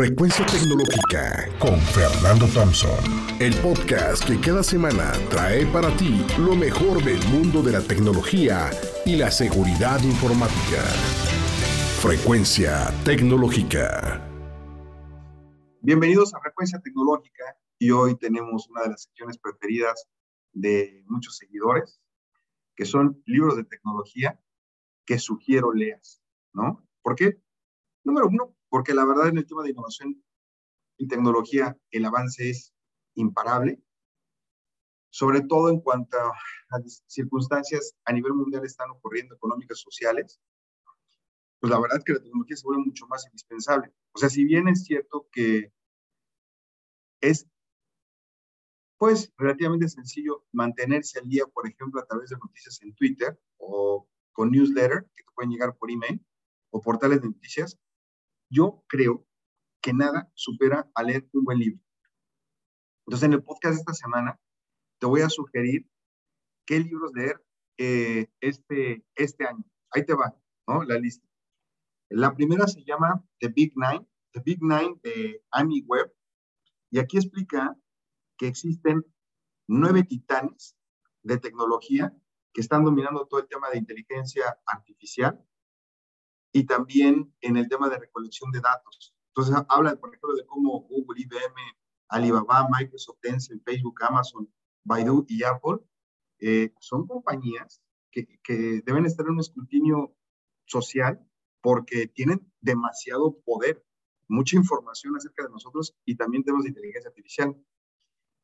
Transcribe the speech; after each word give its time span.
Frecuencia 0.00 0.46
Tecnológica 0.46 1.46
con 1.58 1.78
Fernando 1.78 2.46
Thompson. 2.54 3.04
El 3.38 3.54
podcast 3.56 4.26
que 4.26 4.40
cada 4.40 4.62
semana 4.62 5.12
trae 5.28 5.66
para 5.66 5.94
ti 5.98 6.24
lo 6.38 6.56
mejor 6.56 7.04
del 7.04 7.22
mundo 7.28 7.62
de 7.62 7.72
la 7.72 7.82
tecnología 7.82 8.70
y 9.04 9.16
la 9.16 9.30
seguridad 9.30 10.02
informática. 10.02 10.80
Frecuencia 12.00 12.88
Tecnológica. 13.04 14.26
Bienvenidos 15.82 16.32
a 16.32 16.40
Frecuencia 16.40 16.78
Tecnológica 16.78 17.58
y 17.78 17.90
hoy 17.90 18.16
tenemos 18.16 18.70
una 18.70 18.84
de 18.84 18.88
las 18.92 19.02
secciones 19.02 19.36
preferidas 19.36 20.08
de 20.54 21.04
muchos 21.08 21.36
seguidores, 21.36 22.00
que 22.74 22.86
son 22.86 23.22
libros 23.26 23.54
de 23.54 23.64
tecnología 23.64 24.40
que 25.04 25.18
sugiero 25.18 25.74
leas, 25.74 26.22
¿no? 26.54 26.88
¿Por 27.02 27.16
qué? 27.16 27.42
Número 28.02 28.28
uno, 28.28 28.56
porque 28.70 28.94
la 28.94 29.04
verdad 29.04 29.28
en 29.28 29.38
el 29.38 29.46
tema 29.46 29.62
de 29.62 29.70
innovación 29.70 30.24
y 30.96 31.08
tecnología 31.08 31.76
el 31.90 32.04
avance 32.06 32.48
es 32.48 32.72
imparable, 33.14 33.82
sobre 35.10 35.42
todo 35.42 35.68
en 35.70 35.80
cuanto 35.80 36.16
a 36.18 36.32
circunstancias 37.06 37.94
a 38.04 38.12
nivel 38.12 38.32
mundial 38.32 38.64
están 38.64 38.90
ocurriendo 38.90 39.34
económicas, 39.34 39.80
sociales, 39.80 40.40
pues 41.58 41.70
la 41.70 41.80
verdad 41.80 41.98
es 41.98 42.04
que 42.04 42.12
la 42.14 42.22
tecnología 42.22 42.56
se 42.56 42.64
vuelve 42.64 42.84
mucho 42.84 43.06
más 43.08 43.26
indispensable. 43.26 43.92
O 44.12 44.18
sea, 44.18 44.30
si 44.30 44.44
bien 44.44 44.68
es 44.68 44.84
cierto 44.84 45.28
que 45.30 45.72
es 47.20 47.46
pues 48.98 49.32
relativamente 49.36 49.88
sencillo 49.88 50.44
mantenerse 50.52 51.18
al 51.18 51.28
día, 51.28 51.46
por 51.46 51.66
ejemplo, 51.66 52.00
a 52.00 52.06
través 52.06 52.30
de 52.30 52.36
noticias 52.36 52.80
en 52.82 52.94
Twitter 52.94 53.40
o 53.56 54.06
con 54.32 54.50
newsletter 54.50 55.06
que 55.16 55.24
te 55.24 55.30
pueden 55.34 55.50
llegar 55.50 55.76
por 55.76 55.90
email 55.90 56.24
o 56.70 56.80
portales 56.80 57.20
de 57.22 57.28
noticias, 57.28 57.78
yo 58.50 58.84
creo 58.88 59.26
que 59.80 59.92
nada 59.92 60.30
supera 60.34 60.90
a 60.94 61.02
leer 61.02 61.28
un 61.32 61.44
buen 61.44 61.58
libro. 61.58 61.80
Entonces, 63.06 63.26
en 63.26 63.32
el 63.32 63.42
podcast 63.42 63.74
de 63.74 63.80
esta 63.80 63.94
semana, 63.94 64.38
te 64.98 65.06
voy 65.06 65.22
a 65.22 65.28
sugerir 65.28 65.88
qué 66.66 66.80
libros 66.80 67.12
leer 67.14 67.42
eh, 67.78 68.28
este, 68.40 69.04
este 69.14 69.46
año. 69.46 69.64
Ahí 69.90 70.04
te 70.04 70.14
va, 70.14 70.36
¿no? 70.68 70.84
La 70.84 70.98
lista. 70.98 71.26
La 72.10 72.34
primera 72.34 72.66
se 72.66 72.84
llama 72.84 73.24
The 73.38 73.48
Big 73.48 73.72
Nine, 73.76 74.06
The 74.32 74.40
Big 74.44 74.62
Nine 74.62 75.00
de 75.02 75.42
Amy 75.52 75.82
Webb, 75.86 76.12
y 76.90 76.98
aquí 76.98 77.16
explica 77.16 77.76
que 78.36 78.48
existen 78.48 79.04
nueve 79.68 80.02
titanes 80.02 80.76
de 81.22 81.38
tecnología 81.38 82.14
que 82.52 82.60
están 82.60 82.84
dominando 82.84 83.26
todo 83.26 83.40
el 83.40 83.48
tema 83.48 83.70
de 83.70 83.78
inteligencia 83.78 84.58
artificial 84.66 85.44
y 86.52 86.64
también 86.66 87.32
en 87.40 87.56
el 87.56 87.68
tema 87.68 87.88
de 87.88 87.98
recolección 87.98 88.50
de 88.50 88.60
datos. 88.60 89.14
Entonces, 89.28 89.64
habla, 89.68 89.96
por 89.96 90.10
ejemplo, 90.10 90.34
de 90.34 90.46
cómo 90.46 90.80
Google, 90.82 91.22
IBM, 91.22 91.60
Alibaba, 92.08 92.68
Microsoft, 92.68 93.20
Tencent, 93.20 93.62
Facebook, 93.64 94.02
Amazon, 94.02 94.52
Baidu 94.84 95.24
y 95.28 95.44
Apple 95.44 95.78
eh, 96.40 96.72
son 96.80 97.06
compañías 97.06 97.82
que, 98.10 98.26
que 98.42 98.82
deben 98.84 99.06
estar 99.06 99.26
en 99.26 99.32
un 99.32 99.40
escrutinio 99.40 100.16
social 100.66 101.24
porque 101.60 102.08
tienen 102.08 102.50
demasiado 102.60 103.38
poder, 103.44 103.84
mucha 104.28 104.56
información 104.56 105.16
acerca 105.16 105.44
de 105.44 105.50
nosotros 105.50 105.94
y 106.04 106.16
también 106.16 106.44
temas 106.44 106.62
de 106.62 106.70
inteligencia 106.70 107.10
artificial. 107.10 107.56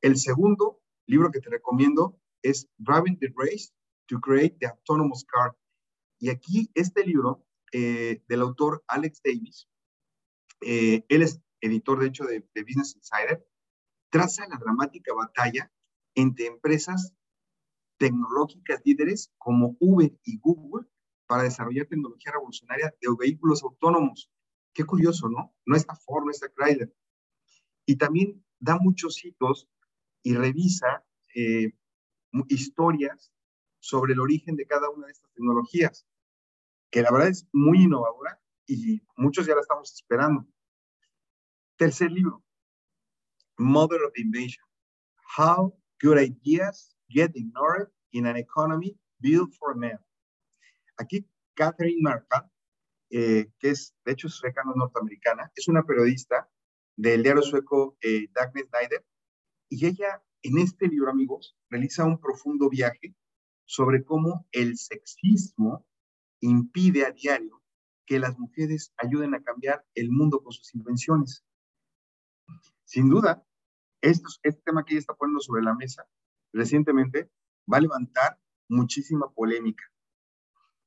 El 0.00 0.16
segundo 0.16 0.80
libro 1.06 1.30
que 1.30 1.40
te 1.40 1.50
recomiendo 1.50 2.20
es 2.42 2.68
Driving 2.78 3.18
the 3.18 3.32
Race 3.36 3.72
to 4.06 4.20
Create 4.20 4.56
the 4.58 4.66
Autonomous 4.66 5.24
Car. 5.24 5.56
Y 6.18 6.30
aquí 6.30 6.70
este 6.74 7.04
libro 7.04 7.46
eh, 7.76 8.22
del 8.28 8.40
autor 8.40 8.84
Alex 8.86 9.20
Davis, 9.24 9.68
eh, 10.60 11.04
él 11.08 11.22
es 11.22 11.40
editor 11.60 11.98
de 11.98 12.06
hecho 12.06 12.24
de, 12.24 12.46
Business 12.54 12.94
Insider, 12.94 13.44
traza 14.10 14.46
la 14.46 14.58
dramática 14.58 15.12
batalla 15.12 15.72
entre 16.14 16.46
empresas 16.46 17.12
tecnológicas 17.96 18.80
líderes 18.84 19.32
como 19.38 19.76
Uber 19.80 20.16
y 20.22 20.38
Google 20.38 20.86
para 21.26 21.42
desarrollar 21.42 21.86
tecnología 21.86 22.30
revolucionaria 22.30 22.94
de 23.00 23.08
vehículos 23.18 23.64
autónomos. 23.64 24.30
Qué 24.72 24.84
curioso, 24.84 25.28
¿no? 25.28 25.52
No 25.66 25.74
está 25.74 25.96
Ford, 25.96 26.26
no 26.26 26.30
está 26.30 26.52
Chrysler. 26.52 26.94
Y 27.86 27.96
también 27.96 28.44
da 28.60 28.78
muchos 28.78 29.24
hitos 29.24 29.68
y 30.22 30.34
revisa 30.34 31.04
eh, 31.34 31.72
historias 32.46 33.32
sobre 33.80 34.12
el 34.12 34.20
origen 34.20 34.54
de 34.54 34.64
cada 34.64 34.88
una 34.90 35.06
de 35.06 35.12
estas 35.12 35.32
tecnologías 35.32 36.06
que 36.94 37.02
la 37.02 37.10
verdad 37.10 37.30
es 37.30 37.44
muy 37.52 37.82
innovadora 37.82 38.40
y 38.68 39.02
muchos 39.16 39.48
ya 39.48 39.56
la 39.56 39.62
estamos 39.62 39.92
esperando. 39.92 40.46
Tercer 41.76 42.12
libro, 42.12 42.44
Mother 43.58 44.00
of 44.04 44.16
Invention. 44.16 44.64
How 45.36 45.76
Good 46.00 46.20
Ideas 46.20 46.96
Get 47.08 47.32
Ignored 47.34 47.88
in 48.12 48.26
an 48.26 48.36
Economy 48.36 48.96
Built 49.18 49.52
for 49.58 49.74
Men. 49.74 49.98
Aquí, 50.96 51.28
Catherine 51.54 52.00
Markle, 52.00 52.48
eh, 53.10 53.50
que 53.58 53.70
es, 53.70 53.92
de 54.04 54.12
hecho, 54.12 54.28
sueca, 54.28 54.62
no 54.64 54.74
norteamericana, 54.76 55.50
es 55.56 55.66
una 55.66 55.82
periodista 55.82 56.48
del 56.94 57.24
diario 57.24 57.42
sueco 57.42 57.96
eh, 58.02 58.28
Dagny 58.32 58.62
Snyder, 58.68 59.04
y 59.68 59.84
ella, 59.84 60.22
en 60.42 60.58
este 60.58 60.86
libro, 60.86 61.10
amigos, 61.10 61.56
realiza 61.70 62.04
un 62.04 62.20
profundo 62.20 62.68
viaje 62.70 63.16
sobre 63.64 64.04
cómo 64.04 64.46
el 64.52 64.78
sexismo 64.78 65.84
impide 66.46 67.06
a 67.06 67.10
diario 67.10 67.62
que 68.06 68.18
las 68.18 68.38
mujeres 68.38 68.92
ayuden 68.98 69.34
a 69.34 69.42
cambiar 69.42 69.84
el 69.94 70.10
mundo 70.10 70.42
con 70.42 70.52
sus 70.52 70.74
invenciones. 70.74 71.44
Sin 72.84 73.08
duda, 73.08 73.44
esto, 74.02 74.28
este 74.42 74.62
tema 74.62 74.84
que 74.84 74.94
ella 74.94 75.00
está 75.00 75.14
poniendo 75.14 75.40
sobre 75.40 75.62
la 75.62 75.74
mesa 75.74 76.06
recientemente 76.52 77.30
va 77.70 77.78
a 77.78 77.80
levantar 77.80 78.38
muchísima 78.68 79.32
polémica. 79.32 79.84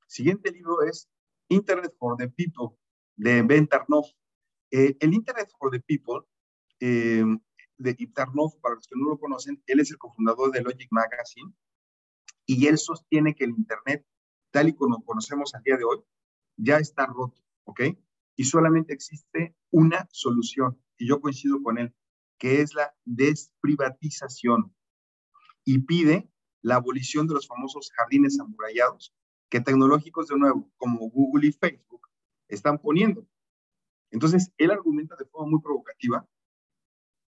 Siguiente 0.07 0.51
libro 0.51 0.83
es 0.83 1.09
Internet 1.49 1.93
for 1.97 2.15
the 2.17 2.29
People 2.29 2.77
de 3.15 3.41
Ben 3.41 3.67
Tarnoff. 3.67 4.07
Eh, 4.71 4.95
el 4.99 5.13
Internet 5.13 5.49
for 5.57 5.71
the 5.71 5.79
People 5.79 6.27
eh, 6.79 7.25
de 7.77 7.93
Tarnoff, 8.13 8.55
para 8.61 8.75
los 8.75 8.87
que 8.87 8.95
no 8.95 9.09
lo 9.09 9.19
conocen, 9.19 9.61
él 9.65 9.79
es 9.79 9.91
el 9.91 9.97
cofundador 9.97 10.51
de 10.51 10.61
Logic 10.61 10.87
Magazine 10.91 11.53
y 12.45 12.67
él 12.67 12.77
sostiene 12.77 13.35
que 13.35 13.43
el 13.43 13.51
Internet 13.51 14.05
tal 14.51 14.69
y 14.69 14.73
como 14.73 15.03
conocemos 15.03 15.53
al 15.55 15.63
día 15.63 15.77
de 15.77 15.83
hoy, 15.83 15.99
ya 16.57 16.77
está 16.77 17.05
roto, 17.05 17.41
¿ok? 17.65 17.81
Y 18.35 18.43
solamente 18.45 18.93
existe 18.93 19.55
una 19.71 20.07
solución, 20.11 20.81
y 20.97 21.07
yo 21.07 21.21
coincido 21.21 21.61
con 21.61 21.77
él, 21.77 21.93
que 22.37 22.61
es 22.61 22.73
la 22.73 22.95
desprivatización. 23.05 24.73
Y 25.63 25.79
pide 25.79 26.31
la 26.61 26.75
abolición 26.75 27.27
de 27.27 27.33
los 27.33 27.47
famosos 27.47 27.91
jardines 27.91 28.39
amurallados 28.39 29.13
que 29.49 29.61
tecnológicos 29.61 30.27
de 30.27 30.37
nuevo, 30.37 30.71
como 30.77 31.09
Google 31.09 31.47
y 31.47 31.51
Facebook, 31.51 32.07
están 32.47 32.79
poniendo. 32.79 33.27
Entonces, 34.11 34.51
él 34.57 34.71
argumenta 34.71 35.15
de 35.15 35.25
forma 35.25 35.51
muy 35.51 35.61
provocativa 35.61 36.27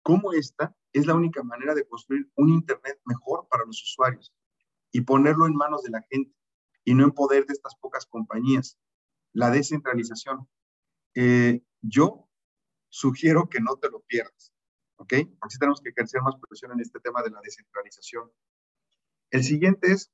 cómo 0.02 0.32
esta 0.32 0.74
es 0.92 1.06
la 1.06 1.14
única 1.14 1.42
manera 1.42 1.74
de 1.74 1.86
construir 1.86 2.30
un 2.34 2.48
Internet 2.48 3.00
mejor 3.04 3.46
para 3.48 3.64
los 3.64 3.82
usuarios 3.82 4.34
y 4.90 5.02
ponerlo 5.02 5.46
en 5.46 5.54
manos 5.54 5.82
de 5.82 5.90
la 5.90 6.02
gente 6.10 6.34
y 6.88 6.94
no 6.94 7.04
en 7.04 7.10
poder 7.10 7.44
de 7.44 7.52
estas 7.52 7.76
pocas 7.76 8.06
compañías. 8.06 8.78
La 9.34 9.50
descentralización. 9.50 10.48
Eh, 11.14 11.60
yo 11.82 12.26
sugiero 12.88 13.50
que 13.50 13.60
no 13.60 13.76
te 13.76 13.90
lo 13.90 14.00
pierdas, 14.00 14.54
¿ok? 14.96 15.12
Porque 15.38 15.58
tenemos 15.60 15.82
que 15.82 15.90
ejercer 15.90 16.22
más 16.22 16.36
presión 16.48 16.72
en 16.72 16.80
este 16.80 16.98
tema 17.00 17.22
de 17.22 17.28
la 17.28 17.42
descentralización. 17.42 18.32
El 19.30 19.44
siguiente 19.44 19.92
es 19.92 20.10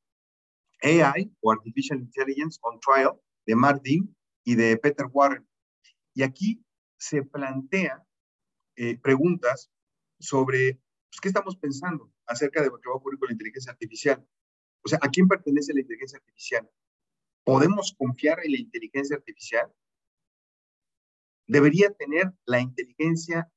AI 0.83 1.33
o 1.43 1.53
Artificial 1.53 2.01
Intelligence 2.01 2.59
on 2.63 2.81
Trial 2.81 3.21
de 3.47 3.55
Martin 3.55 4.17
y 4.43 4.57
de 4.57 4.77
Peter 4.77 5.07
Warren. 5.13 5.49
Y 6.13 6.25
aquí 6.25 6.67
se 6.99 7.23
plantea 7.23 8.05
eh, 8.75 8.99
preguntas 8.99 9.71
sobre 10.19 10.81
pues, 11.09 11.21
qué 11.23 11.29
estamos 11.29 11.57
pensando 11.57 12.13
acerca 12.27 12.63
de 12.63 12.71
lo 12.71 12.81
que 12.81 12.89
va 12.89 12.95
a 12.95 12.99
ocurrir 12.99 13.21
con 13.21 13.29
la 13.29 13.35
inteligencia 13.35 13.71
artificial. 13.71 14.27
O 14.85 14.89
sea, 14.89 14.99
¿a 15.03 15.09
quién 15.09 15.27
pertenece 15.27 15.73
la 15.73 15.81
inteligencia 15.81 16.19
artificial? 16.19 16.71
¿Podemos 17.45 17.95
confiar 17.97 18.41
en 18.45 18.53
la 18.53 18.59
inteligencia 18.59 19.17
artificial? 19.17 19.73
¿Debería 21.47 21.91
tener 21.93 22.33
la 22.47 22.61
inteligencia 22.61 23.51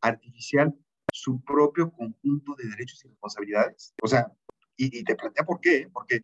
artificial 0.00 0.74
su 1.12 1.42
propio 1.42 1.90
conjunto 1.92 2.54
de 2.56 2.68
derechos 2.68 3.04
y 3.04 3.08
responsabilidades? 3.08 3.94
O 4.02 4.08
sea, 4.08 4.32
y, 4.76 5.02
te 5.04 5.14
plantea 5.14 5.44
por 5.44 5.60
qué, 5.60 5.88
porque 5.92 6.20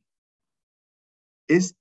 es 1.49 1.75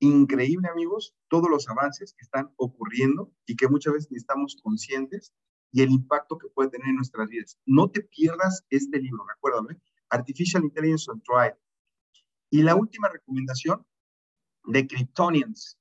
increíble, 0.00 0.68
amigos, 0.68 1.14
todos 1.28 1.48
los 1.48 1.68
avances 1.68 2.14
que 2.14 2.24
están 2.24 2.52
ocurriendo 2.56 3.32
y 3.46 3.56
que 3.56 3.68
muchas 3.68 3.94
veces 3.94 4.12
estamos 4.12 4.56
conscientes 4.62 5.32
y 5.70 5.82
el 5.82 5.90
impacto 5.90 6.38
que 6.38 6.48
puede 6.48 6.70
tener 6.70 6.88
en 6.88 6.96
nuestras 6.96 7.28
vidas. 7.28 7.58
No 7.64 7.90
te 7.90 8.02
pierdas 8.02 8.64
este 8.68 8.98
libro, 8.98 9.24
recuérdame, 9.26 9.80
Artificial 10.10 10.64
Intelligence 10.64 11.10
on 11.10 11.22
Trial, 11.22 11.56
y 12.52 12.62
la 12.62 12.76
última 12.76 13.08
recomendación 13.08 13.84
de 14.66 14.86
Kryptonians. 14.86 15.78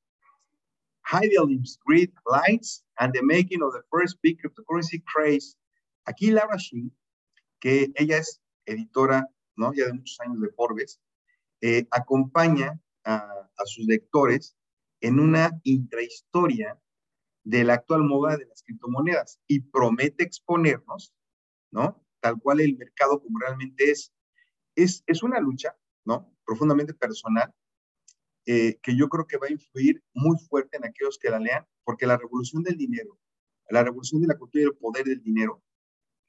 Heidelberg's 1.03 1.77
Grid 1.85 2.11
Lights 2.25 2.85
and 2.97 3.13
the 3.13 3.21
Making 3.21 3.61
of 3.61 3.73
the 3.73 3.83
First 3.91 4.17
Big 4.21 4.39
Cryptocurrency 4.39 5.03
Craze. 5.03 5.57
Aquí 6.05 6.31
Laura 6.31 6.55
Shin, 6.57 6.95
que 7.59 7.91
ella 7.95 8.19
es 8.19 8.41
editora, 8.65 9.27
¿no? 9.57 9.73
Ya 9.73 9.87
de 9.87 9.93
muchos 9.93 10.17
años 10.21 10.39
de 10.39 10.49
Forbes, 10.51 11.01
eh, 11.59 11.85
acompaña 11.91 12.79
a, 13.03 13.17
a, 13.17 13.65
sus 13.65 13.85
lectores 13.85 14.55
en 15.01 15.19
una 15.19 15.51
intrahistoria 15.63 16.79
de 17.43 17.65
la 17.65 17.73
actual 17.73 18.03
moda 18.03 18.37
de 18.37 18.45
las 18.45 18.63
criptomonedas 18.63 19.41
y 19.45 19.59
promete 19.59 20.23
exponernos, 20.23 21.13
¿no? 21.69 22.01
Tal 22.21 22.39
cual 22.39 22.61
el 22.61 22.77
mercado 22.77 23.21
como 23.21 23.39
realmente 23.39 23.91
es. 23.91 24.13
Es, 24.73 25.03
es 25.05 25.21
una 25.21 25.41
lucha, 25.41 25.75
¿no? 26.05 26.33
Profundamente 26.45 26.93
personal, 26.93 27.53
eh, 28.45 28.79
que 28.81 28.95
yo 28.95 29.07
creo 29.07 29.27
que 29.27 29.37
va 29.37 29.47
a 29.47 29.51
influir 29.51 30.03
muy 30.13 30.37
fuerte 30.39 30.77
en 30.77 30.85
aquellos 30.85 31.17
que 31.19 31.29
la 31.29 31.39
lean, 31.39 31.65
porque 31.83 32.07
la 32.07 32.17
revolución 32.17 32.63
del 32.63 32.77
dinero, 32.77 33.19
la 33.69 33.83
revolución 33.83 34.21
de 34.21 34.27
la 34.27 34.37
cultura 34.37 34.63
y 34.63 34.67
el 34.67 34.75
poder 34.75 35.05
del 35.05 35.21
dinero 35.21 35.63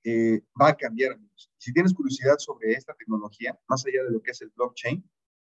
eh, 0.04 0.42
va 0.60 0.68
a 0.68 0.76
cambiar. 0.76 1.18
Si 1.58 1.72
tienes 1.72 1.94
curiosidad 1.94 2.36
sobre 2.38 2.72
esta 2.72 2.94
tecnología, 2.94 3.58
más 3.68 3.84
allá 3.86 4.04
de 4.04 4.10
lo 4.10 4.20
que 4.22 4.32
es 4.32 4.42
el 4.42 4.50
blockchain, 4.50 5.08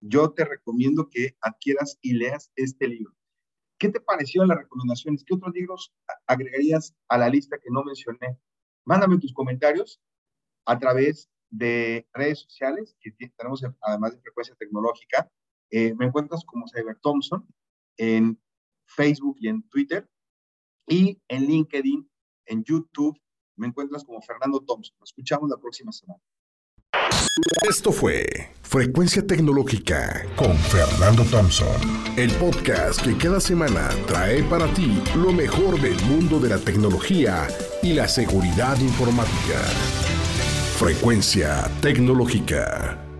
yo 0.01 0.31
te 0.31 0.43
recomiendo 0.45 1.09
que 1.09 1.35
adquieras 1.41 1.97
y 2.01 2.13
leas 2.13 2.51
este 2.55 2.87
libro. 2.87 3.15
¿Qué 3.77 3.89
te 3.89 3.99
pareció 3.99 4.45
las 4.45 4.57
recomendaciones? 4.57 5.23
¿Qué 5.23 5.33
otros 5.33 5.53
libros 5.53 5.93
agregarías 6.27 6.95
a 7.07 7.17
la 7.17 7.29
lista 7.29 7.57
que 7.57 7.69
no 7.69 7.83
mencioné? 7.83 8.37
Mándame 8.85 9.17
tus 9.17 9.33
comentarios 9.33 10.01
a 10.65 10.77
través 10.77 11.29
de 11.53 12.07
redes 12.13 12.39
sociales, 12.39 12.95
que 12.99 13.11
tenemos 13.37 13.63
además 13.81 14.13
de 14.13 14.21
frecuencia 14.21 14.55
tecnológica. 14.55 15.29
Eh, 15.69 15.93
me 15.95 16.05
encuentras 16.07 16.43
como 16.45 16.65
Cyber 16.67 16.97
Thompson 16.99 17.47
en 17.97 18.39
Facebook 18.85 19.37
y 19.39 19.47
en 19.49 19.61
Twitter 19.69 20.09
y 20.87 21.21
en 21.27 21.45
LinkedIn, 21.45 22.09
en 22.47 22.63
YouTube. 22.63 23.19
Me 23.55 23.67
encuentras 23.67 24.03
como 24.03 24.21
Fernando 24.21 24.59
Thompson. 24.61 24.95
Nos 24.99 25.11
escuchamos 25.11 25.49
la 25.49 25.57
próxima 25.57 25.91
semana. 25.91 26.21
Esto 27.69 27.91
fue 27.91 28.25
Frecuencia 28.61 29.25
Tecnológica 29.25 30.25
con 30.35 30.55
Fernando 30.57 31.23
Thompson, 31.25 31.81
el 32.17 32.31
podcast 32.33 33.01
que 33.01 33.17
cada 33.17 33.39
semana 33.39 33.89
trae 34.07 34.43
para 34.43 34.71
ti 34.73 35.01
lo 35.15 35.31
mejor 35.31 35.79
del 35.79 35.99
mundo 36.05 36.39
de 36.39 36.49
la 36.49 36.57
tecnología 36.59 37.47
y 37.81 37.93
la 37.93 38.07
seguridad 38.07 38.79
informática. 38.79 40.12
Frecuencia 40.83 41.71
Tecnológica. 41.79 43.12